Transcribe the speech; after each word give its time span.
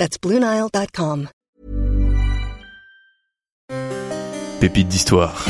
That's 0.00 0.16
BlueNile.com. 0.18 1.28
Pépite 4.58 4.88
d'histoire. 4.88 5.46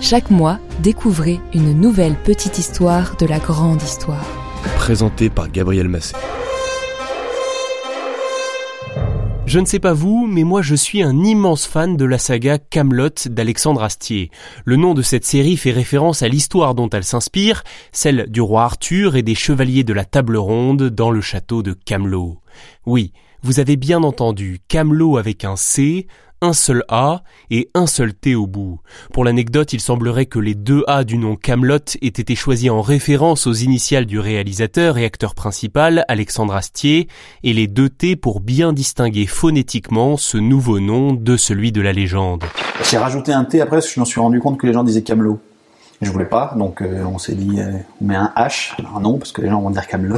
Chaque 0.00 0.30
mois, 0.30 0.60
découvrez 0.78 1.40
une 1.54 1.72
nouvelle 1.72 2.14
petite 2.14 2.58
histoire 2.58 3.16
de 3.16 3.26
la 3.26 3.40
grande 3.40 3.82
histoire. 3.82 4.24
Présenté 4.76 5.28
par 5.28 5.50
Gabriel 5.50 5.88
Massé. 5.88 6.14
Je 9.46 9.58
ne 9.58 9.66
sais 9.66 9.80
pas 9.80 9.92
vous, 9.92 10.24
mais 10.24 10.44
moi 10.44 10.62
je 10.62 10.76
suis 10.76 11.02
un 11.02 11.24
immense 11.24 11.66
fan 11.66 11.96
de 11.96 12.04
la 12.04 12.18
saga 12.18 12.58
Camelot 12.58 13.26
d'Alexandre 13.26 13.82
Astier. 13.82 14.30
Le 14.64 14.76
nom 14.76 14.94
de 14.94 15.02
cette 15.02 15.24
série 15.24 15.56
fait 15.56 15.72
référence 15.72 16.22
à 16.22 16.28
l'histoire 16.28 16.76
dont 16.76 16.90
elle 16.90 17.02
s'inspire, 17.02 17.64
celle 17.90 18.30
du 18.30 18.40
roi 18.40 18.62
Arthur 18.62 19.16
et 19.16 19.22
des 19.22 19.34
chevaliers 19.34 19.82
de 19.82 19.94
la 19.94 20.04
table 20.04 20.36
ronde 20.36 20.90
dans 20.90 21.10
le 21.10 21.20
château 21.20 21.64
de 21.64 21.72
Camelot. 21.72 22.38
Oui, 22.86 23.12
vous 23.42 23.60
avez 23.60 23.76
bien 23.76 24.02
entendu, 24.02 24.60
Camelot 24.68 25.16
avec 25.16 25.44
un 25.44 25.56
C, 25.56 26.06
un 26.42 26.52
seul 26.52 26.84
A 26.88 27.22
et 27.50 27.68
un 27.74 27.86
seul 27.86 28.14
T 28.14 28.34
au 28.34 28.46
bout. 28.46 28.80
Pour 29.12 29.24
l'anecdote, 29.24 29.72
il 29.72 29.80
semblerait 29.80 30.26
que 30.26 30.38
les 30.38 30.54
deux 30.54 30.84
A 30.86 31.04
du 31.04 31.18
nom 31.18 31.36
Camelot 31.36 31.96
aient 32.00 32.06
été 32.06 32.34
choisis 32.34 32.70
en 32.70 32.80
référence 32.80 33.46
aux 33.46 33.52
initiales 33.52 34.06
du 34.06 34.18
réalisateur 34.18 34.98
et 34.98 35.04
acteur 35.04 35.34
principal, 35.34 36.04
Alexandre 36.08 36.54
Astier, 36.54 37.08
et 37.42 37.52
les 37.52 37.66
deux 37.66 37.90
T 37.90 38.16
pour 38.16 38.40
bien 38.40 38.72
distinguer 38.72 39.26
phonétiquement 39.26 40.16
ce 40.16 40.38
nouveau 40.38 40.80
nom 40.80 41.12
de 41.12 41.36
celui 41.36 41.72
de 41.72 41.80
la 41.80 41.92
légende. 41.92 42.44
J'ai 42.90 42.98
rajouté 42.98 43.32
un 43.32 43.44
T 43.44 43.60
après, 43.60 43.80
je 43.80 44.00
me 44.00 44.04
suis 44.04 44.20
rendu 44.20 44.40
compte 44.40 44.58
que 44.58 44.66
les 44.66 44.72
gens 44.72 44.84
disaient 44.84 45.02
Camelot. 45.02 45.38
Je 46.00 46.10
voulais 46.10 46.24
pas, 46.24 46.54
donc 46.56 46.80
euh, 46.80 47.04
on 47.04 47.18
s'est 47.18 47.34
dit, 47.34 47.60
euh, 47.60 47.72
on 48.00 48.06
met 48.06 48.16
un 48.16 48.32
H, 48.34 48.72
un 48.96 49.00
nom, 49.00 49.18
parce 49.18 49.32
que 49.32 49.42
les 49.42 49.50
gens 49.50 49.60
vont 49.60 49.70
dire 49.70 49.86
Camelot. 49.86 50.16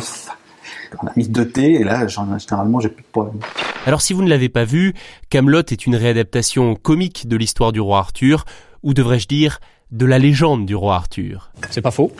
On 1.00 1.06
a 1.06 1.12
mis 1.16 1.28
deux 1.28 1.48
T, 1.48 1.74
et 1.74 1.84
là, 1.84 2.06
généralement, 2.06 2.80
j'ai 2.80 2.88
plus 2.88 3.02
de 3.02 3.08
problème. 3.08 3.38
Alors 3.86 4.00
si 4.00 4.12
vous 4.12 4.22
ne 4.22 4.28
l'avez 4.28 4.48
pas 4.48 4.64
vu, 4.64 4.94
Camelot 5.30 5.60
est 5.60 5.86
une 5.86 5.96
réadaptation 5.96 6.74
comique 6.74 7.26
de 7.26 7.36
l'histoire 7.36 7.72
du 7.72 7.80
roi 7.80 7.98
Arthur, 7.98 8.44
ou 8.82 8.94
devrais-je 8.94 9.26
dire 9.26 9.58
de 9.90 10.06
la 10.06 10.18
légende 10.18 10.66
du 10.66 10.74
roi 10.74 10.96
Arthur. 10.96 11.50
C'est 11.70 11.82
pas 11.82 11.90
faux. 11.90 12.12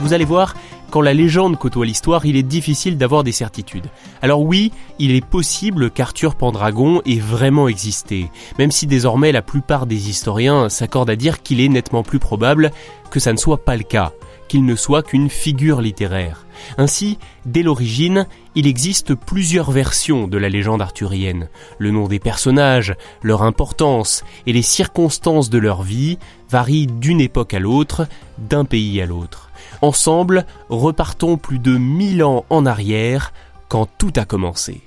Vous 0.00 0.12
allez 0.12 0.24
voir, 0.24 0.54
quand 0.90 1.00
la 1.00 1.14
légende 1.14 1.56
côtoie 1.56 1.86
l'histoire, 1.86 2.26
il 2.26 2.36
est 2.36 2.42
difficile 2.42 2.98
d'avoir 2.98 3.22
des 3.22 3.32
certitudes. 3.32 3.86
Alors 4.20 4.42
oui, 4.42 4.72
il 4.98 5.14
est 5.14 5.24
possible 5.24 5.90
qu'Arthur 5.90 6.34
Pendragon 6.34 7.00
ait 7.06 7.20
vraiment 7.20 7.68
existé, 7.68 8.28
même 8.58 8.72
si 8.72 8.86
désormais 8.86 9.32
la 9.32 9.42
plupart 9.42 9.86
des 9.86 10.10
historiens 10.10 10.68
s'accordent 10.68 11.10
à 11.10 11.16
dire 11.16 11.42
qu'il 11.42 11.60
est 11.60 11.68
nettement 11.68 12.02
plus 12.02 12.18
probable 12.18 12.72
que 13.10 13.20
ça 13.20 13.32
ne 13.32 13.38
soit 13.38 13.64
pas 13.64 13.76
le 13.76 13.84
cas 13.84 14.12
qu'il 14.52 14.66
ne 14.66 14.76
soit 14.76 15.02
qu'une 15.02 15.30
figure 15.30 15.80
littéraire. 15.80 16.44
Ainsi, 16.76 17.16
dès 17.46 17.62
l'origine, 17.62 18.26
il 18.54 18.66
existe 18.66 19.14
plusieurs 19.14 19.70
versions 19.70 20.28
de 20.28 20.36
la 20.36 20.50
légende 20.50 20.82
arthurienne. 20.82 21.48
Le 21.78 21.90
nom 21.90 22.06
des 22.06 22.18
personnages, 22.18 22.94
leur 23.22 23.44
importance 23.44 24.24
et 24.46 24.52
les 24.52 24.60
circonstances 24.60 25.48
de 25.48 25.56
leur 25.56 25.82
vie 25.82 26.18
varient 26.50 26.86
d'une 26.86 27.22
époque 27.22 27.54
à 27.54 27.60
l'autre, 27.60 28.06
d'un 28.36 28.66
pays 28.66 29.00
à 29.00 29.06
l'autre. 29.06 29.48
Ensemble, 29.80 30.44
repartons 30.68 31.38
plus 31.38 31.58
de 31.58 31.78
mille 31.78 32.22
ans 32.22 32.44
en 32.50 32.66
arrière, 32.66 33.32
quand 33.70 33.88
tout 33.96 34.12
a 34.16 34.26
commencé. 34.26 34.82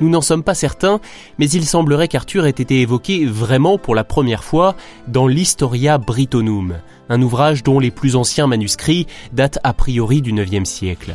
Nous 0.00 0.10
n'en 0.10 0.20
sommes 0.20 0.42
pas 0.42 0.54
certains, 0.54 1.00
mais 1.38 1.48
il 1.48 1.64
semblerait 1.64 2.08
qu'Arthur 2.08 2.46
ait 2.46 2.50
été 2.50 2.82
évoqué 2.82 3.24
vraiment 3.24 3.78
pour 3.78 3.94
la 3.94 4.04
première 4.04 4.44
fois 4.44 4.74
dans 5.08 5.26
l'Historia 5.26 5.96
Britonum, 5.96 6.76
un 7.08 7.22
ouvrage 7.22 7.62
dont 7.62 7.80
les 7.80 7.90
plus 7.90 8.14
anciens 8.14 8.46
manuscrits 8.46 9.06
datent 9.32 9.58
a 9.64 9.72
priori 9.72 10.20
du 10.20 10.32
IXe 10.32 10.68
siècle. 10.68 11.14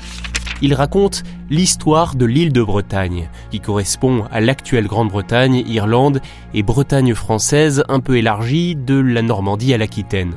Il 0.64 0.76
raconte 0.76 1.24
l'histoire 1.50 2.14
de 2.14 2.26
l'île 2.26 2.54
de 2.54 2.62
Bretagne, 2.62 3.30
qui 3.50 3.60
correspond 3.60 4.26
à 4.32 4.42
l'actuelle 4.42 4.86
Grande-Bretagne, 4.86 5.64
Irlande 5.68 6.22
et 6.54 6.62
Bretagne 6.62 7.16
française 7.16 7.84
un 7.90 8.00
peu 8.00 8.18
élargie 8.18 8.76
de 8.76 9.00
la 9.00 9.24
Normandie 9.24 9.74
à 9.74 9.80
l'Aquitaine. 9.80 10.34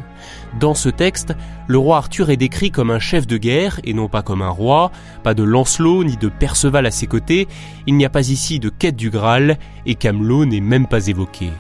Dans 0.59 0.75
ce 0.75 0.89
texte, 0.89 1.35
le 1.67 1.77
roi 1.77 1.99
Arthur 1.99 2.31
est 2.31 2.39
décrit 2.39 2.71
comme 2.71 2.91
un 2.91 2.99
chef 2.99 3.27
de 3.27 3.37
guerre 3.37 3.81
et 3.85 3.93
non 3.93 4.09
pas 4.09 4.23
comme 4.23 4.41
un 4.41 4.49
roi, 4.49 4.91
pas 5.23 5.35
de 5.35 5.43
Lancelot 5.43 6.05
ni 6.05 6.17
de 6.17 6.29
Perceval 6.29 6.87
à 6.87 6.91
ses 6.91 7.06
côtés, 7.06 7.47
il 7.87 7.95
n'y 7.95 8.06
a 8.06 8.11
pas 8.11 8.31
ici 8.31 8.59
de 8.59 8.71
quête 8.71 8.97
du 8.97 9.11
Graal 9.11 9.59
et 9.85 9.95
Camelot 9.95 10.47
n'est 10.47 10.61
même 10.61 10.87
pas 10.87 11.06
évoqué. 11.09 11.51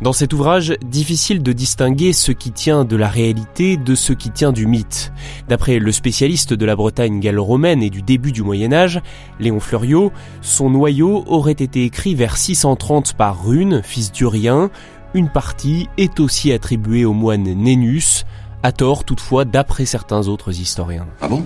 Dans 0.00 0.12
cet 0.12 0.32
ouvrage, 0.32 0.74
difficile 0.84 1.42
de 1.42 1.52
distinguer 1.52 2.12
ce 2.12 2.30
qui 2.30 2.52
tient 2.52 2.84
de 2.84 2.94
la 2.94 3.08
réalité 3.08 3.76
de 3.76 3.96
ce 3.96 4.12
qui 4.12 4.30
tient 4.30 4.52
du 4.52 4.66
mythe. 4.66 5.12
D'après 5.48 5.80
le 5.80 5.90
spécialiste 5.90 6.54
de 6.54 6.64
la 6.64 6.76
Bretagne 6.76 7.18
gallo-romaine 7.18 7.82
et 7.82 7.90
du 7.90 8.02
début 8.02 8.30
du 8.30 8.44
Moyen 8.44 8.72
Âge, 8.72 9.00
Léon 9.40 9.58
Fleuriot, 9.58 10.12
son 10.40 10.70
noyau 10.70 11.24
aurait 11.26 11.50
été 11.52 11.82
écrit 11.82 12.14
vers 12.14 12.36
630 12.36 13.14
par 13.14 13.44
Rune, 13.44 13.82
fils 13.82 14.12
d'Urien. 14.12 14.70
Une 15.14 15.30
partie 15.30 15.88
est 15.98 16.20
aussi 16.20 16.52
attribuée 16.52 17.04
au 17.04 17.12
moine 17.12 17.42
Nénus, 17.42 18.24
à 18.62 18.70
tort 18.70 19.02
toutefois 19.02 19.44
d'après 19.44 19.84
certains 19.84 20.28
autres 20.28 20.60
historiens. 20.60 21.08
Ah 21.20 21.28
bon? 21.28 21.42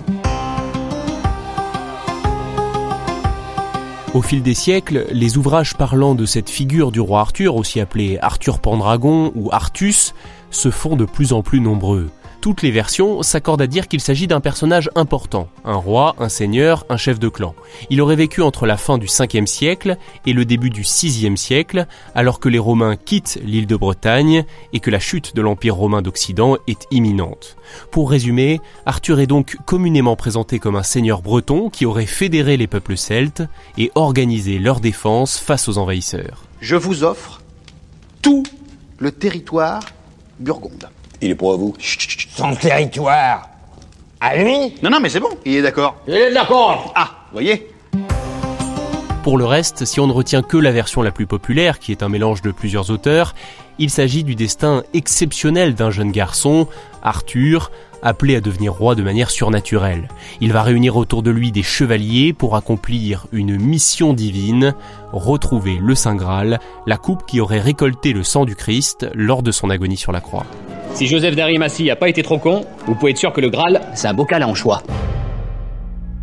Au 4.13 4.21
fil 4.21 4.43
des 4.43 4.53
siècles, 4.53 5.07
les 5.11 5.37
ouvrages 5.37 5.73
parlant 5.73 6.13
de 6.13 6.27
cette 6.27 6.47
figure 6.47 6.91
du 6.91 6.99
roi 6.99 7.21
Arthur, 7.21 7.55
aussi 7.55 7.79
appelé 7.79 8.19
Arthur 8.21 8.59
Pendragon 8.59 9.31
ou 9.33 9.49
Artus, 9.51 10.13
se 10.51 10.69
font 10.69 10.95
de 10.95 11.05
plus 11.05 11.33
en 11.33 11.41
plus 11.41 11.59
nombreux 11.59 12.11
toutes 12.43 12.61
les 12.61 12.71
versions 12.71 13.23
s'accordent 13.23 13.61
à 13.61 13.67
dire 13.67 13.87
qu'il 13.87 14.01
s'agit 14.01 14.27
d'un 14.27 14.41
personnage 14.41 14.89
important, 14.95 15.47
un 15.63 15.77
roi, 15.77 16.13
un 16.19 16.27
seigneur, 16.27 16.85
un 16.89 16.97
chef 16.97 17.17
de 17.17 17.29
clan. 17.29 17.55
Il 17.89 18.01
aurait 18.01 18.17
vécu 18.17 18.41
entre 18.41 18.65
la 18.65 18.75
fin 18.75 18.97
du 18.97 19.05
5e 19.05 19.45
siècle 19.45 19.95
et 20.25 20.33
le 20.33 20.43
début 20.43 20.69
du 20.69 20.81
6e 20.81 21.37
siècle, 21.37 21.87
alors 22.15 22.41
que 22.41 22.49
les 22.49 22.59
Romains 22.59 22.97
quittent 22.97 23.39
l'île 23.45 23.65
de 23.65 23.77
Bretagne 23.77 24.43
et 24.73 24.81
que 24.81 24.91
la 24.91 24.99
chute 24.99 25.37
de 25.37 25.41
l'Empire 25.41 25.77
romain 25.77 26.01
d'Occident 26.01 26.57
est 26.67 26.85
imminente. 26.91 27.55
Pour 27.91 28.11
résumer, 28.11 28.59
Arthur 28.85 29.21
est 29.21 29.25
donc 29.25 29.55
communément 29.65 30.17
présenté 30.17 30.59
comme 30.59 30.75
un 30.75 30.83
seigneur 30.83 31.21
breton 31.21 31.69
qui 31.69 31.85
aurait 31.85 32.05
fédéré 32.05 32.57
les 32.57 32.67
peuples 32.67 32.97
celtes 32.97 33.43
et 33.77 33.89
organisé 33.95 34.59
leur 34.59 34.81
défense 34.81 35.37
face 35.37 35.69
aux 35.69 35.77
envahisseurs. 35.77 36.43
Je 36.59 36.75
vous 36.75 37.05
offre 37.05 37.39
tout 38.21 38.43
le 38.97 39.13
territoire 39.13 39.85
burgonde. 40.41 40.89
Il 41.23 41.31
est 41.31 41.35
pour 41.35 41.57
vous. 41.57 41.73
Son 42.35 42.53
territoire. 42.53 43.47
À 44.19 44.35
lui 44.35 44.75
Non, 44.83 44.89
non, 44.89 44.99
mais 45.01 45.07
c'est 45.07 45.21
bon, 45.21 45.29
il 45.45 45.55
est 45.55 45.61
d'accord. 45.61 45.95
Il 46.05 46.15
est 46.15 46.33
d'accord. 46.33 46.91
Ah, 46.95 47.11
voyez 47.31 47.69
Pour 49.23 49.37
le 49.37 49.45
reste, 49.45 49.85
si 49.85 50.01
on 50.01 50.07
ne 50.07 50.11
retient 50.11 50.41
que 50.41 50.57
la 50.57 50.73
version 50.73 51.01
la 51.01 51.11
plus 51.11 51.25
populaire, 51.25 51.79
qui 51.79 51.93
est 51.93 52.03
un 52.03 52.09
mélange 52.09 52.41
de 52.41 52.51
plusieurs 52.51 52.89
auteurs, 52.89 53.35
il 53.79 53.89
s'agit 53.89 54.25
du 54.25 54.35
destin 54.35 54.83
exceptionnel 54.93 55.75
d'un 55.75 55.91
jeune 55.91 56.11
garçon, 56.11 56.67
Arthur, 57.01 57.71
appelé 58.01 58.35
à 58.35 58.41
devenir 58.41 58.73
roi 58.73 58.95
de 58.95 59.01
manière 59.01 59.29
surnaturelle. 59.29 60.09
Il 60.41 60.51
va 60.51 60.61
réunir 60.61 60.97
autour 60.97 61.23
de 61.23 61.31
lui 61.31 61.53
des 61.53 61.63
chevaliers 61.63 62.33
pour 62.33 62.57
accomplir 62.57 63.27
une 63.31 63.57
mission 63.57 64.11
divine, 64.11 64.75
retrouver 65.13 65.79
le 65.81 65.95
Saint 65.95 66.15
Graal, 66.15 66.59
la 66.85 66.97
coupe 66.97 67.25
qui 67.25 67.39
aurait 67.39 67.61
récolté 67.61 68.11
le 68.11 68.23
sang 68.23 68.43
du 68.43 68.57
Christ 68.57 69.07
lors 69.13 69.41
de 69.41 69.51
son 69.51 69.69
agonie 69.69 69.95
sur 69.95 70.11
la 70.11 70.19
croix. 70.19 70.45
Si 70.93 71.07
Joseph 71.07 71.35
d'Arimathie 71.35 71.89
a 71.89 71.95
pas 71.95 72.07
été 72.07 72.21
trop 72.21 72.37
con, 72.37 72.65
vous 72.85 72.93
pouvez 72.93 73.11
être 73.11 73.17
sûr 73.17 73.33
que 73.33 73.41
le 73.41 73.49
Graal, 73.49 73.81
c'est 73.95 74.07
un 74.07 74.13
bocal 74.13 74.43
à 74.43 74.47
anchois. 74.47 74.83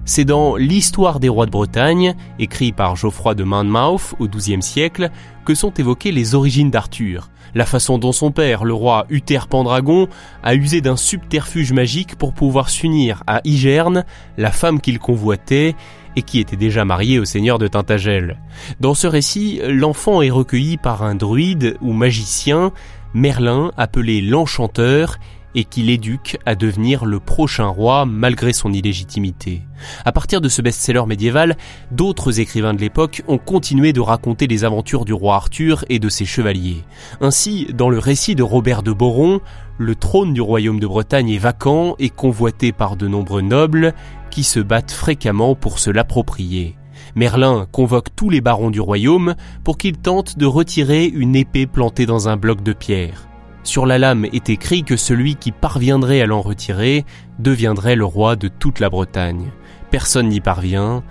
C'est 0.04 0.24
dans 0.24 0.54
L'histoire 0.56 1.18
des 1.18 1.28
rois 1.28 1.46
de 1.46 1.50
Bretagne, 1.50 2.14
écrit 2.38 2.70
par 2.70 2.94
Geoffroy 2.94 3.34
de 3.34 3.42
Monmouth 3.42 4.14
au 4.20 4.28
XIIe 4.28 4.62
siècle, 4.62 5.10
que 5.44 5.54
sont 5.56 5.72
évoquées 5.74 6.12
les 6.12 6.36
origines 6.36 6.70
d'Arthur, 6.70 7.30
la 7.54 7.66
façon 7.66 7.98
dont 7.98 8.12
son 8.12 8.30
père, 8.30 8.64
le 8.64 8.72
roi 8.72 9.06
Uther 9.10 9.40
Pendragon, 9.48 10.08
a 10.44 10.54
usé 10.54 10.80
d'un 10.80 10.96
subterfuge 10.96 11.72
magique 11.72 12.14
pour 12.14 12.32
pouvoir 12.32 12.70
s'unir 12.70 13.24
à 13.26 13.40
Igerne, 13.44 14.04
la 14.38 14.52
femme 14.52 14.80
qu'il 14.80 15.00
convoitait 15.00 15.74
et 16.16 16.22
qui 16.22 16.40
était 16.40 16.56
déjà 16.56 16.84
mariée 16.84 17.18
au 17.18 17.24
seigneur 17.24 17.58
de 17.58 17.68
Tintagel. 17.68 18.38
Dans 18.80 18.94
ce 18.94 19.06
récit, 19.06 19.60
l'enfant 19.68 20.22
est 20.22 20.30
recueilli 20.30 20.76
par 20.76 21.02
un 21.02 21.14
druide 21.14 21.76
ou 21.80 21.92
magicien, 21.92 22.72
Merlin 23.14 23.72
appelé 23.76 24.20
l'Enchanteur, 24.20 25.18
et 25.54 25.64
qui 25.64 25.82
l'éduque 25.82 26.38
à 26.46 26.54
devenir 26.54 27.04
le 27.04 27.18
prochain 27.18 27.66
roi 27.66 28.06
malgré 28.06 28.52
son 28.52 28.72
illégitimité. 28.72 29.62
À 30.04 30.12
partir 30.12 30.40
de 30.40 30.48
ce 30.48 30.62
best-seller 30.62 31.06
médiéval, 31.06 31.56
d'autres 31.90 32.40
écrivains 32.40 32.74
de 32.74 32.80
l'époque 32.80 33.22
ont 33.26 33.38
continué 33.38 33.92
de 33.92 34.00
raconter 34.00 34.46
les 34.46 34.64
aventures 34.64 35.04
du 35.04 35.12
roi 35.12 35.34
Arthur 35.36 35.84
et 35.88 35.98
de 35.98 36.08
ses 36.08 36.24
chevaliers. 36.24 36.84
Ainsi, 37.20 37.66
dans 37.74 37.90
le 37.90 37.98
récit 37.98 38.34
de 38.34 38.42
Robert 38.42 38.82
de 38.82 38.92
Boron, 38.92 39.40
le 39.78 39.94
trône 39.94 40.34
du 40.34 40.40
royaume 40.40 40.80
de 40.80 40.86
Bretagne 40.86 41.30
est 41.30 41.38
vacant 41.38 41.96
et 41.98 42.10
convoité 42.10 42.72
par 42.72 42.96
de 42.96 43.08
nombreux 43.08 43.42
nobles 43.42 43.94
qui 44.30 44.44
se 44.44 44.60
battent 44.60 44.92
fréquemment 44.92 45.54
pour 45.54 45.78
se 45.78 45.90
l'approprier. 45.90 46.76
Merlin 47.14 47.66
convoque 47.72 48.14
tous 48.14 48.30
les 48.30 48.40
barons 48.40 48.70
du 48.70 48.80
royaume 48.80 49.34
pour 49.64 49.78
qu'ils 49.78 49.98
tentent 49.98 50.38
de 50.38 50.46
retirer 50.46 51.06
une 51.06 51.36
épée 51.36 51.66
plantée 51.66 52.06
dans 52.06 52.28
un 52.28 52.36
bloc 52.36 52.62
de 52.62 52.72
pierre. 52.72 53.28
Sur 53.62 53.86
la 53.86 53.98
lame 53.98 54.24
est 54.24 54.48
écrit 54.48 54.84
que 54.84 54.96
celui 54.96 55.36
qui 55.36 55.52
parviendrait 55.52 56.22
à 56.22 56.26
l'en 56.26 56.40
retirer 56.40 57.04
deviendrait 57.38 57.96
le 57.96 58.04
roi 58.04 58.36
de 58.36 58.48
toute 58.48 58.80
la 58.80 58.88
Bretagne. 58.88 59.50
Personne 59.90 60.28
n'y 60.28 60.40
parvient, 60.40 61.02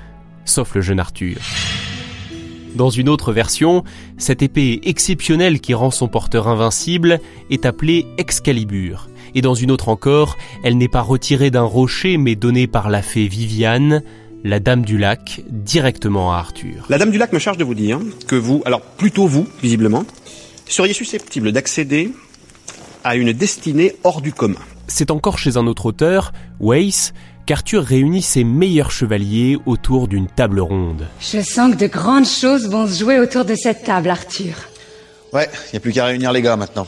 sauf 0.45 0.73
le 0.75 0.81
jeune 0.81 0.99
Arthur. 0.99 1.37
Dans 2.75 2.89
une 2.89 3.09
autre 3.09 3.33
version, 3.33 3.83
cette 4.17 4.41
épée 4.41 4.79
exceptionnelle 4.83 5.59
qui 5.59 5.73
rend 5.73 5.91
son 5.91 6.07
porteur 6.07 6.47
invincible 6.47 7.19
est 7.49 7.65
appelée 7.65 8.05
Excalibur. 8.17 9.09
Et 9.35 9.41
dans 9.41 9.55
une 9.55 9.71
autre 9.71 9.89
encore, 9.89 10.37
elle 10.63 10.77
n'est 10.77 10.87
pas 10.87 11.01
retirée 11.01 11.51
d'un 11.51 11.63
rocher 11.63 12.17
mais 12.17 12.35
donnée 12.35 12.67
par 12.67 12.89
la 12.89 13.01
fée 13.01 13.27
Viviane, 13.27 14.01
la 14.43 14.59
Dame 14.59 14.83
du 14.83 14.97
Lac, 14.97 15.41
directement 15.49 16.33
à 16.33 16.37
Arthur. 16.37 16.85
La 16.89 16.97
Dame 16.97 17.11
du 17.11 17.17
Lac 17.17 17.33
me 17.33 17.39
charge 17.39 17.57
de 17.57 17.63
vous 17.63 17.75
dire 17.75 17.99
que 18.27 18.35
vous, 18.35 18.61
alors 18.65 18.81
plutôt 18.81 19.27
vous, 19.27 19.47
visiblement, 19.61 20.05
seriez 20.67 20.93
susceptible 20.93 21.51
d'accéder 21.51 22.11
à 23.03 23.15
une 23.15 23.33
destinée 23.33 23.95
hors 24.03 24.21
du 24.21 24.33
commun. 24.33 24.59
C'est 24.87 25.11
encore 25.11 25.37
chez 25.37 25.57
un 25.57 25.67
autre 25.67 25.87
auteur, 25.87 26.31
Weiss, 26.59 27.13
qu'Arthur 27.45 27.83
réunit 27.83 28.21
ses 28.21 28.43
meilleurs 28.43 28.91
chevaliers 28.91 29.57
autour 29.65 30.07
d'une 30.07 30.27
table 30.27 30.59
ronde. 30.59 31.07
Je 31.19 31.41
sens 31.41 31.73
que 31.73 31.79
de 31.79 31.87
grandes 31.87 32.27
choses 32.27 32.69
vont 32.69 32.87
se 32.87 32.99
jouer 32.99 33.19
autour 33.19 33.45
de 33.45 33.55
cette 33.55 33.83
table, 33.83 34.09
Arthur. 34.09 34.53
Ouais, 35.33 35.49
y 35.73 35.77
a 35.77 35.79
plus 35.79 35.91
qu'à 35.91 36.05
réunir 36.05 36.31
les 36.31 36.41
gars 36.41 36.55
maintenant. 36.55 36.87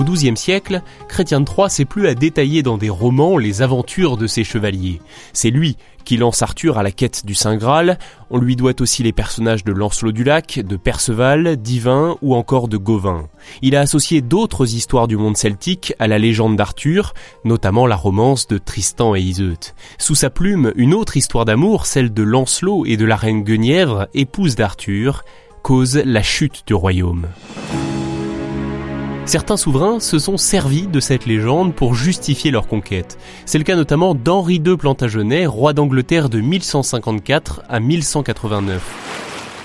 Au 0.00 0.02
XIIe 0.02 0.34
siècle, 0.34 0.80
Chrétien 1.08 1.44
Troyes 1.44 1.68
s'est 1.68 1.84
plus 1.84 2.08
à 2.08 2.14
détailler 2.14 2.62
dans 2.62 2.78
des 2.78 2.88
romans 2.88 3.36
les 3.36 3.60
aventures 3.60 4.16
de 4.16 4.26
ses 4.26 4.44
chevaliers. 4.44 4.98
C'est 5.34 5.50
lui 5.50 5.76
qui 6.06 6.16
lance 6.16 6.40
Arthur 6.40 6.78
à 6.78 6.82
la 6.82 6.90
quête 6.90 7.26
du 7.26 7.34
Saint 7.34 7.58
Graal. 7.58 7.98
On 8.30 8.38
lui 8.38 8.56
doit 8.56 8.80
aussi 8.80 9.02
les 9.02 9.12
personnages 9.12 9.62
de 9.62 9.72
Lancelot 9.72 10.12
du 10.12 10.24
Lac, 10.24 10.58
de 10.58 10.76
Perceval, 10.76 11.58
d'Ivin 11.58 12.16
ou 12.22 12.34
encore 12.34 12.68
de 12.68 12.78
Gauvin. 12.78 13.28
Il 13.60 13.76
a 13.76 13.80
associé 13.80 14.22
d'autres 14.22 14.74
histoires 14.74 15.06
du 15.06 15.18
monde 15.18 15.36
celtique 15.36 15.92
à 15.98 16.08
la 16.08 16.18
légende 16.18 16.56
d'Arthur, 16.56 17.12
notamment 17.44 17.86
la 17.86 17.96
romance 17.96 18.48
de 18.48 18.56
Tristan 18.56 19.14
et 19.14 19.20
Iseut. 19.20 19.74
Sous 19.98 20.14
sa 20.14 20.30
plume, 20.30 20.72
une 20.76 20.94
autre 20.94 21.18
histoire 21.18 21.44
d'amour, 21.44 21.84
celle 21.84 22.14
de 22.14 22.22
Lancelot 22.22 22.86
et 22.86 22.96
de 22.96 23.04
la 23.04 23.16
reine 23.16 23.42
Guenièvre, 23.42 24.08
épouse 24.14 24.54
d'Arthur, 24.54 25.24
cause 25.62 25.96
la 26.06 26.22
chute 26.22 26.62
du 26.66 26.72
royaume. 26.72 27.26
Certains 29.30 29.56
souverains 29.56 30.00
se 30.00 30.18
sont 30.18 30.36
servis 30.36 30.88
de 30.88 30.98
cette 30.98 31.24
légende 31.24 31.72
pour 31.72 31.94
justifier 31.94 32.50
leur 32.50 32.66
conquête. 32.66 33.16
C'est 33.46 33.58
le 33.58 33.64
cas 33.64 33.76
notamment 33.76 34.16
d'Henri 34.16 34.56
II 34.56 34.76
Plantagenet, 34.76 35.46
roi 35.46 35.72
d'Angleterre 35.72 36.28
de 36.28 36.40
1154 36.40 37.62
à 37.68 37.78
1189. 37.78 38.82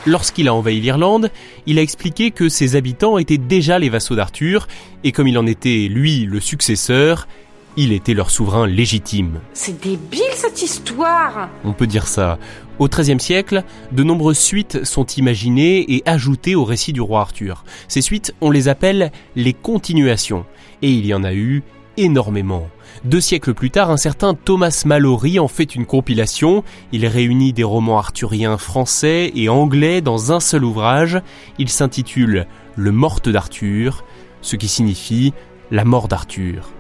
Lorsqu'il 0.05 0.49
a 0.49 0.53
envahi 0.53 0.81
l'Irlande, 0.81 1.31
il 1.65 1.79
a 1.79 1.81
expliqué 1.81 2.29
que 2.29 2.47
ses 2.47 2.75
habitants 2.75 3.17
étaient 3.17 3.39
déjà 3.39 3.79
les 3.79 3.89
vassaux 3.89 4.15
d'Arthur, 4.15 4.67
et 5.03 5.11
comme 5.11 5.27
il 5.27 5.39
en 5.39 5.47
était, 5.47 5.87
lui, 5.89 6.25
le 6.25 6.39
successeur, 6.39 7.27
il 7.77 7.91
était 7.91 8.13
leur 8.13 8.29
souverain 8.29 8.67
légitime. 8.67 9.39
C'est 9.53 9.81
débile 9.81 10.21
cette 10.33 10.61
histoire 10.61 11.49
On 11.63 11.73
peut 11.73 11.87
dire 11.87 12.07
ça. 12.07 12.37
Au 12.79 12.87
XIIIe 12.87 13.19
siècle, 13.19 13.63
de 13.91 14.03
nombreuses 14.03 14.37
suites 14.37 14.83
sont 14.83 15.05
imaginées 15.05 15.93
et 15.93 16.03
ajoutées 16.05 16.55
au 16.55 16.65
récit 16.65 16.93
du 16.93 17.01
roi 17.01 17.21
Arthur. 17.21 17.63
Ces 17.87 18.01
suites, 18.01 18.33
on 18.41 18.51
les 18.51 18.67
appelle 18.67 19.11
les 19.35 19.53
continuations. 19.53 20.45
Et 20.81 20.91
il 20.91 21.05
y 21.05 21.13
en 21.13 21.23
a 21.23 21.33
eu 21.33 21.63
énormément. 21.97 22.67
Deux 23.03 23.21
siècles 23.21 23.53
plus 23.53 23.71
tard, 23.71 23.91
un 23.91 23.97
certain 23.97 24.33
Thomas 24.33 24.83
Mallory 24.85 25.39
en 25.39 25.47
fait 25.47 25.75
une 25.75 25.85
compilation. 25.85 26.63
Il 26.91 27.05
réunit 27.07 27.53
des 27.53 27.63
romans 27.63 27.97
arthuriens 27.97 28.57
français 28.57 29.31
et 29.35 29.49
anglais 29.49 30.01
dans 30.01 30.31
un 30.31 30.39
seul 30.39 30.63
ouvrage. 30.63 31.21
Il 31.59 31.69
s'intitule 31.69 32.47
Le 32.75 32.91
Morte 32.91 33.29
d'Arthur, 33.29 34.03
ce 34.41 34.55
qui 34.55 34.67
signifie 34.67 35.33
la 35.71 35.85
mort 35.85 36.07
d'Arthur. 36.07 36.74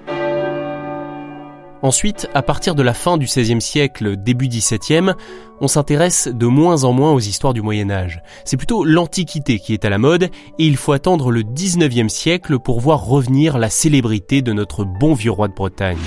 Ensuite, 1.85 2.27
à 2.33 2.41
partir 2.41 2.73
de 2.73 2.81
la 2.81 2.95
fin 2.95 3.15
du 3.15 3.27
XVIe 3.27 3.61
siècle, 3.61 4.17
début 4.17 4.47
XVIIe, 4.47 5.13
on 5.61 5.67
s'intéresse 5.67 6.27
de 6.27 6.47
moins 6.47 6.83
en 6.83 6.93
moins 6.93 7.11
aux 7.11 7.19
histoires 7.19 7.53
du 7.53 7.61
Moyen 7.61 7.91
Âge. 7.91 8.23
C'est 8.43 8.57
plutôt 8.57 8.83
l'Antiquité 8.83 9.59
qui 9.59 9.73
est 9.73 9.85
à 9.85 9.91
la 9.91 9.99
mode, 9.99 10.23
et 10.23 10.65
il 10.65 10.77
faut 10.77 10.93
attendre 10.93 11.29
le 11.29 11.43
XIXe 11.43 12.11
siècle 12.11 12.57
pour 12.57 12.79
voir 12.79 13.05
revenir 13.05 13.59
la 13.59 13.69
célébrité 13.69 14.41
de 14.41 14.51
notre 14.51 14.83
bon 14.83 15.13
vieux 15.13 15.29
roi 15.29 15.47
de 15.47 15.53
Bretagne. 15.53 15.99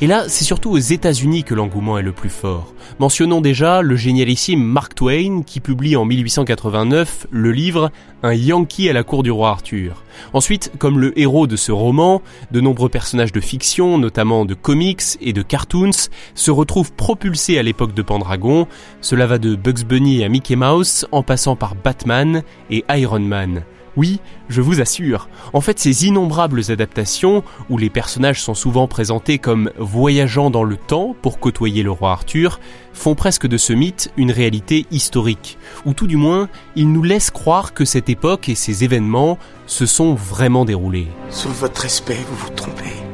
Et 0.00 0.06
là, 0.06 0.24
c'est 0.28 0.44
surtout 0.44 0.70
aux 0.70 0.78
États-Unis 0.78 1.44
que 1.44 1.54
l'engouement 1.54 1.98
est 1.98 2.02
le 2.02 2.12
plus 2.12 2.28
fort. 2.28 2.72
Mentionnons 2.98 3.40
déjà 3.40 3.82
le 3.82 3.96
génialissime 3.96 4.62
Mark 4.62 4.94
Twain 4.94 5.42
qui 5.42 5.60
publie 5.60 5.96
en 5.96 6.04
1889 6.04 7.26
le 7.30 7.52
livre 7.52 7.90
Un 8.22 8.34
Yankee 8.34 8.88
à 8.88 8.92
la 8.92 9.02
cour 9.02 9.22
du 9.22 9.30
roi 9.30 9.50
Arthur. 9.50 10.04
Ensuite, 10.32 10.72
comme 10.78 10.98
le 10.98 11.18
héros 11.18 11.46
de 11.46 11.56
ce 11.56 11.72
roman, 11.72 12.22
de 12.50 12.60
nombreux 12.60 12.88
personnages 12.88 13.32
de 13.32 13.40
fiction, 13.40 13.98
notamment 13.98 14.44
de 14.44 14.54
comics 14.54 15.18
et 15.20 15.32
de 15.32 15.42
cartoons, 15.42 16.08
se 16.34 16.50
retrouvent 16.50 16.92
propulsés 16.92 17.58
à 17.58 17.62
l'époque 17.62 17.94
de 17.94 18.02
Pendragon. 18.02 18.68
Cela 19.00 19.26
va 19.26 19.38
de 19.38 19.56
Bugs 19.56 19.84
Bunny 19.86 20.22
à 20.24 20.28
Mickey 20.28 20.56
Mouse 20.56 21.06
en 21.12 21.22
passant 21.22 21.56
par 21.56 21.74
Batman 21.74 22.42
et 22.70 22.84
Iron 22.90 23.20
Man. 23.20 23.64
Oui, 23.96 24.20
je 24.48 24.60
vous 24.60 24.80
assure. 24.80 25.28
En 25.52 25.60
fait, 25.60 25.78
ces 25.78 26.06
innombrables 26.06 26.62
adaptations, 26.70 27.42
où 27.70 27.78
les 27.78 27.90
personnages 27.90 28.42
sont 28.42 28.54
souvent 28.54 28.88
présentés 28.88 29.38
comme 29.38 29.70
voyageant 29.78 30.50
dans 30.50 30.64
le 30.64 30.76
temps 30.76 31.14
pour 31.20 31.38
côtoyer 31.38 31.82
le 31.82 31.90
roi 31.90 32.12
Arthur, 32.12 32.60
font 32.92 33.14
presque 33.14 33.46
de 33.46 33.56
ce 33.56 33.72
mythe 33.72 34.12
une 34.16 34.32
réalité 34.32 34.86
historique, 34.90 35.58
ou 35.84 35.94
tout 35.94 36.06
du 36.06 36.16
moins, 36.16 36.48
ils 36.76 36.92
nous 36.92 37.02
laissent 37.02 37.30
croire 37.30 37.74
que 37.74 37.84
cette 37.84 38.08
époque 38.08 38.48
et 38.48 38.54
ces 38.54 38.84
événements 38.84 39.38
se 39.66 39.86
sont 39.86 40.14
vraiment 40.14 40.64
déroulés. 40.64 41.08
Sous 41.30 41.50
votre 41.50 41.82
respect, 41.82 42.18
vous 42.28 42.36
vous 42.36 42.50
trompez. 42.50 43.07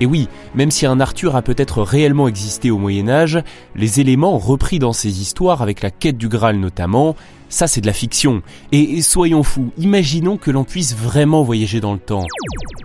Et 0.00 0.06
oui, 0.06 0.28
même 0.54 0.70
si 0.70 0.86
un 0.86 0.98
Arthur 0.98 1.36
a 1.36 1.42
peut-être 1.42 1.82
réellement 1.82 2.26
existé 2.26 2.70
au 2.70 2.78
Moyen 2.78 3.08
Âge, 3.08 3.38
les 3.76 4.00
éléments 4.00 4.38
repris 4.38 4.78
dans 4.78 4.94
ces 4.94 5.20
histoires, 5.20 5.60
avec 5.60 5.82
la 5.82 5.90
quête 5.90 6.16
du 6.16 6.28
Graal 6.28 6.56
notamment, 6.56 7.16
ça 7.50 7.66
c'est 7.66 7.82
de 7.82 7.86
la 7.86 7.92
fiction. 7.92 8.42
Et 8.72 9.02
soyons 9.02 9.42
fous, 9.42 9.72
imaginons 9.76 10.38
que 10.38 10.50
l'on 10.50 10.64
puisse 10.64 10.96
vraiment 10.96 11.42
voyager 11.42 11.80
dans 11.80 11.92
le 11.92 11.98
temps. 11.98 12.24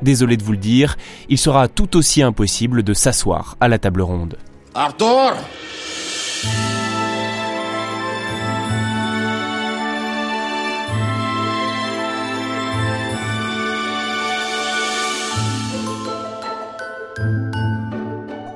Désolé 0.02 0.36
de 0.36 0.44
vous 0.44 0.52
le 0.52 0.58
dire, 0.58 0.98
il 1.30 1.38
sera 1.38 1.70
tout 1.70 1.96
aussi 1.96 2.22
impossible 2.22 2.84
de 2.84 2.94
s'asseoir 2.94 3.56
à 3.62 3.70
la 3.70 3.80
table 3.80 4.02
ronde. 4.02 4.38
Arthur 4.74 5.36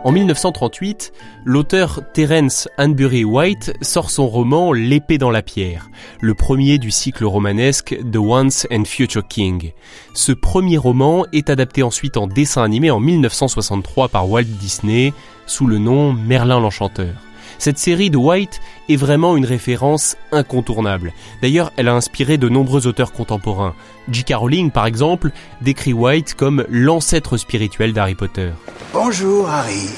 En 0.05 0.13
1938, 0.13 1.11
l'auteur 1.43 1.99
Terence 2.13 2.69
Hanbury 2.77 3.25
White 3.25 3.73
sort 3.81 4.09
son 4.09 4.29
roman 4.29 4.71
L'épée 4.71 5.17
dans 5.17 5.29
la 5.29 5.41
pierre, 5.41 5.89
le 6.21 6.33
premier 6.33 6.77
du 6.77 6.89
cycle 6.89 7.25
romanesque 7.25 7.97
The 8.09 8.15
Once 8.15 8.65
and 8.71 8.85
Future 8.85 9.27
King. 9.27 9.73
Ce 10.13 10.31
premier 10.31 10.77
roman 10.77 11.25
est 11.33 11.49
adapté 11.49 11.83
ensuite 11.83 12.15
en 12.15 12.27
dessin 12.27 12.63
animé 12.63 12.91
en 12.91 13.01
1963 13.01 14.07
par 14.07 14.29
Walt 14.29 14.43
Disney 14.43 15.11
sous 15.45 15.67
le 15.67 15.79
nom 15.79 16.13
Merlin 16.13 16.61
l'Enchanteur. 16.61 17.28
Cette 17.59 17.77
série 17.77 18.09
de 18.09 18.15
White 18.17 18.61
est 18.87 18.95
vraiment 18.95 19.35
une 19.35 19.45
référence 19.45 20.15
incontournable. 20.31 21.11
D'ailleurs, 21.41 21.73
elle 21.75 21.89
a 21.89 21.93
inspiré 21.93 22.37
de 22.37 22.47
nombreux 22.47 22.87
auteurs 22.87 23.11
contemporains. 23.11 23.75
J.K. 24.09 24.33
Rowling, 24.35 24.71
par 24.71 24.85
exemple, 24.85 25.31
décrit 25.61 25.91
White 25.91 26.35
comme 26.35 26.65
l'ancêtre 26.69 27.35
spirituel 27.35 27.91
d'Harry 27.91 28.15
Potter. 28.15 28.51
Bonjour, 28.93 29.49
Harry. 29.49 29.89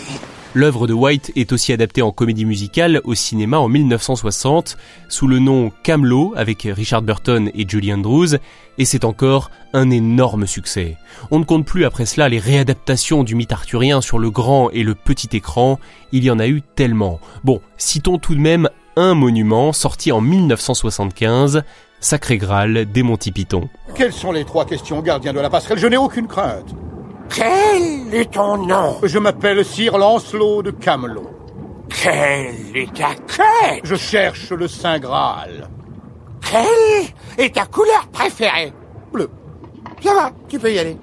L'œuvre 0.54 0.86
de 0.86 0.94
White 0.94 1.32
est 1.38 1.54
aussi 1.54 1.72
adaptée 1.72 2.02
en 2.02 2.12
comédie 2.12 2.44
musicale 2.44 3.00
au 3.06 3.16
cinéma 3.16 3.58
en 3.58 3.70
1960 3.70 4.78
sous 5.08 5.26
le 5.26 5.40
nom 5.40 5.72
Camelot 5.84 6.34
avec 6.36 6.68
Richard 6.70 7.04
Burton 7.04 7.50
et 7.56 7.66
Julie 7.66 7.94
Andrews 7.94 8.36
et 8.78 8.84
c'est 8.84 9.06
encore 9.06 9.50
un 9.72 9.90
énorme 9.90 10.46
succès. 10.46 10.98
On 11.32 11.40
ne 11.40 11.46
compte 11.46 11.66
plus 11.66 11.86
après 11.86 12.06
cela 12.06 12.28
les 12.28 12.40
réadaptations 12.40 13.24
du 13.24 13.34
mythe 13.34 13.54
arthurien 13.54 14.02
sur 14.02 14.20
le 14.20 14.30
grand 14.30 14.70
et 14.72 14.84
le 14.84 14.94
petit 14.94 15.30
écran, 15.32 15.80
il 16.12 16.26
y 16.26 16.30
en 16.30 16.40
a 16.40 16.48
eu 16.48 16.62
tellement. 16.62 17.22
Bon, 17.46 17.62
citons 17.78 18.18
tout 18.18 18.36
de 18.36 18.42
même 18.42 18.68
un 18.98 19.14
monument 19.14 19.72
sorti 19.72 20.12
en 20.12 20.20
1975, 20.20 21.64
Sacré 22.02 22.38
Graal 22.38 22.92
des 22.92 23.04
Monty 23.04 23.32
Python. 23.32 23.70
Quelles 23.96 24.12
sont 24.12 24.34
les 24.34 24.44
trois 24.44 24.66
questions, 24.66 25.00
gardien 25.02 25.32
de 25.32 25.40
la 25.40 25.50
passerelle? 25.50 25.78
Je 25.78 25.88
n'ai 25.88 25.98
aucune 25.98 26.28
crainte. 26.28 26.76
Quel 27.34 28.14
est 28.14 28.32
ton 28.34 28.58
nom? 28.66 28.98
Je 29.04 29.18
m'appelle 29.18 29.64
Sir 29.64 29.98
Lancelot 29.98 30.64
de 30.64 30.72
Camelot. 30.72 31.30
Quelle 31.88 32.76
est 32.76 32.94
ta 32.94 33.14
quête 33.16 33.82
Je 33.84 33.96
cherche 33.96 34.52
le 34.52 34.68
Saint 34.68 35.00
Graal. 35.00 35.70
Quelle 36.42 37.08
est 37.38 37.56
ta 37.56 37.66
couleur 37.66 38.08
préférée? 38.12 38.74
Bleu. 39.14 39.30
Ça 40.04 40.14
va, 40.14 40.32
tu 40.50 40.60
peux 40.60 40.74
y 40.74 40.80
aller. 40.80 40.98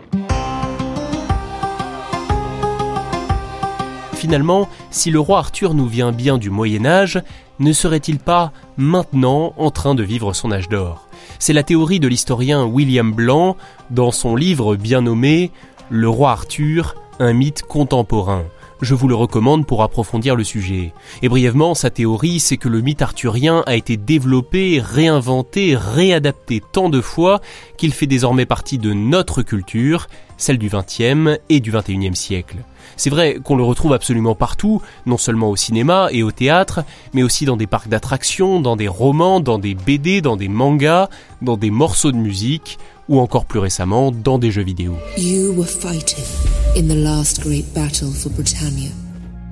Finalement, 4.12 4.68
si 4.90 5.11
le 5.11 5.20
roi 5.20 5.38
Arthur 5.38 5.73
nous 5.73 5.87
vient 5.87 6.12
bien 6.12 6.37
du 6.37 6.50
Moyen 6.50 6.85
Âge, 6.85 7.23
ne 7.58 7.73
serait-il 7.73 8.18
pas 8.18 8.52
maintenant 8.76 9.54
en 9.56 9.70
train 9.70 9.94
de 9.94 10.02
vivre 10.02 10.35
son 10.35 10.52
âge 10.52 10.68
d'or? 10.68 11.06
C'est 11.38 11.52
la 11.52 11.62
théorie 11.62 12.00
de 12.00 12.08
l'historien 12.08 12.64
William 12.64 13.12
Blanc 13.12 13.56
dans 13.90 14.11
son 14.11 14.37
livre 14.37 14.76
bien 14.76 15.02
nommé 15.02 15.52
Le 15.90 16.09
roi 16.09 16.33
Arthur, 16.33 16.97
un 17.18 17.33
mythe 17.33 17.62
contemporain. 17.62 18.45
Je 18.83 18.95
vous 18.95 19.09
le 19.09 19.14
recommande 19.14 19.66
pour 19.66 19.83
approfondir 19.83 20.37
le 20.37 20.45
sujet. 20.45 20.92
Et 21.23 21.30
brièvement, 21.30 21.75
sa 21.75 21.88
théorie, 21.88 22.40
c'est 22.40 22.59
que 22.59 22.68
le 22.68 22.83
mythe 22.83 23.00
arthurien 23.00 23.64
a 23.66 23.75
été 23.75 23.97
développé, 23.97 24.83
réinventé, 24.85 25.76
réadapté 25.76 26.62
tant 26.73 26.90
de 26.90 27.00
fois 27.00 27.40
qu'il 27.78 27.95
fait 27.95 28.07
désormais 28.07 28.45
partie 28.45 28.76
de 28.76 28.92
notre 28.92 29.42
culture, 29.42 30.09
celle 30.37 30.59
du 30.59 30.68
XXe 30.68 31.38
et 31.49 31.61
du 31.61 31.73
XXIe 31.73 32.14
siècle. 32.14 32.59
C'est 32.97 33.11
vrai 33.11 33.38
qu'on 33.42 33.57
le 33.57 33.64
retrouve 33.64 33.95
absolument 33.95 34.35
partout, 34.35 34.83
non 35.07 35.16
seulement 35.16 35.50
au 35.50 35.57
cinéma 35.57 36.09
et 36.12 36.23
au 36.23 36.33
théâtre, 36.33 36.85
mais 37.14 37.23
aussi 37.23 37.47
dans 37.47 37.57
des 37.57 37.66
parcs 37.66 37.88
d'attractions, 37.88 38.61
dans 38.61 38.76
des 38.76 38.88
romans, 38.88 39.40
dans 39.40 39.59
des 39.59 39.75
BD, 39.75 40.21
dans 40.21 40.37
des 40.37 40.49
mangas, 40.49 41.09
dans 41.40 41.57
des 41.57 41.71
morceaux 41.71 42.12
de 42.12 42.16
musique, 42.16 42.78
ou 43.09 43.21
encore 43.21 43.45
plus 43.45 43.59
récemment 43.59 44.11
dans 44.11 44.38
des 44.38 44.50
jeux 44.50 44.62
vidéo. 44.62 44.97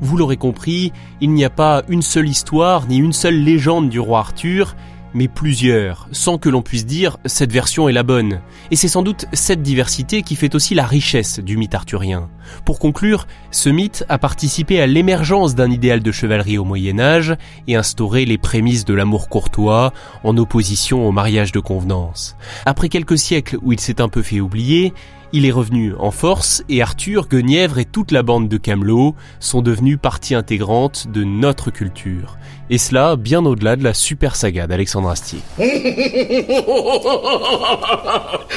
Vous 0.01 0.17
l'aurez 0.17 0.37
compris, 0.37 0.93
il 1.21 1.33
n'y 1.33 1.45
a 1.45 1.51
pas 1.51 1.83
une 1.89 2.03
seule 2.03 2.29
histoire 2.29 2.87
ni 2.87 2.99
une 2.99 3.15
seule 3.15 3.43
légende 3.43 3.89
du 3.89 3.99
roi 3.99 4.19
Arthur, 4.19 4.77
mais 5.15 5.29
plusieurs, 5.29 6.09
sans 6.13 6.39
que 6.39 6.49
l'on 6.49 6.63
puisse 6.63 6.87
dire 6.87 7.19
cette 7.25 7.53
version 7.53 7.89
est 7.89 7.93
la 7.93 8.03
bonne. 8.03 8.41
Et 8.71 8.77
c'est 8.77 8.89
sans 8.89 9.03
doute 9.03 9.27
cette 9.33 9.63
diversité 9.63 10.23
qui 10.23 10.37
fait 10.37 10.55
aussi 10.55 10.75
la 10.75 10.85
richesse 10.85 11.41
du 11.41 11.57
mythe 11.57 11.75
arthurien. 11.75 12.29
Pour 12.65 12.79
conclure, 12.79 13.27
ce 13.51 13.69
mythe 13.69 14.05
a 14.09 14.19
participé 14.19 14.81
à 14.81 14.87
l'émergence 14.87 15.55
d'un 15.55 15.71
idéal 15.71 16.01
de 16.01 16.13
chevalerie 16.13 16.59
au 16.59 16.65
Moyen 16.65 16.99
Âge 16.99 17.35
et 17.67 17.77
instauré 17.77 18.25
les 18.25 18.39
prémices 18.39 18.85
de 18.85 18.95
l'amour 18.95 19.29
courtois 19.29 19.93
en 20.25 20.37
opposition 20.37 21.07
au 21.07 21.13
mariage 21.13 21.53
de 21.53 21.61
convenance. 21.61 22.37
Après 22.65 22.89
quelques 22.89 23.19
siècles 23.19 23.59
où 23.63 23.73
il 23.73 23.81
s'est 23.81 24.01
un 24.01 24.09
peu 24.09 24.23
fait 24.23 24.41
oublier, 24.41 24.93
il 25.33 25.45
est 25.47 25.51
revenu 25.51 25.95
en 25.99 26.11
force 26.11 26.63
et 26.69 26.83
Arthur, 26.83 27.29
Guenièvre 27.29 27.79
et 27.79 27.85
toute 27.85 28.11
la 28.13 28.23
bande 28.23 28.49
de 28.49 28.57
Camelot 28.57 29.15
sont 29.41 29.63
devenus 29.63 29.99
partie 30.01 30.35
intégrante 30.35 31.09
de 31.09 31.25
notre 31.25 31.71
culture. 31.71 32.37
Et 32.71 32.79
cela 32.79 33.17
bien 33.17 33.45
au-delà 33.45 33.77
de 33.77 33.85
la 33.85 33.95
super 33.95 34.37
saga 34.37 34.67
d'Alexandre 34.67 35.09
Astier. 35.11 35.41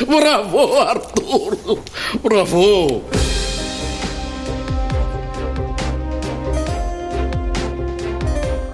Bravo 0.08 0.76
Arthur 0.76 1.78
Bravo 2.24 3.04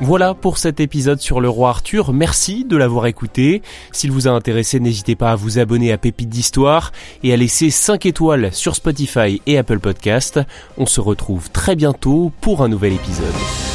Voilà 0.05 0.35
pour 0.35 0.59
cet 0.59 0.79
épisode 0.79 1.19
sur 1.19 1.41
le 1.41 1.49
roi 1.49 1.69
Arthur. 1.69 2.13
Merci 2.13 2.63
de 2.63 2.77
l'avoir 2.77 3.07
écouté. 3.07 3.63
S'il 3.91 4.11
vous 4.11 4.27
a 4.27 4.31
intéressé, 4.31 4.79
n'hésitez 4.79 5.15
pas 5.15 5.31
à 5.31 5.35
vous 5.35 5.57
abonner 5.57 5.91
à 5.91 5.97
Pépite 5.97 6.29
d'Histoire 6.29 6.91
et 7.23 7.33
à 7.33 7.37
laisser 7.37 7.71
5 7.71 8.05
étoiles 8.05 8.53
sur 8.53 8.75
Spotify 8.75 9.41
et 9.47 9.57
Apple 9.57 9.79
Podcast. 9.79 10.39
On 10.77 10.85
se 10.85 11.01
retrouve 11.01 11.49
très 11.49 11.75
bientôt 11.75 12.31
pour 12.39 12.61
un 12.61 12.67
nouvel 12.67 12.93
épisode. 12.93 13.74